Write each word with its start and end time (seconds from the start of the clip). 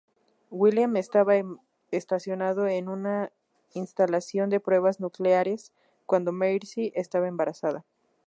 William 0.49 0.95
estaba 0.97 1.35
estacionado 1.91 2.65
en 2.65 2.89
una 2.89 3.31
instalación 3.75 4.49
de 4.49 4.59
pruebas 4.59 4.99
nucleares 4.99 5.73
cuando 6.07 6.31
Marcy 6.31 6.91
estaba 6.95 7.27
embarazada. 7.27 7.85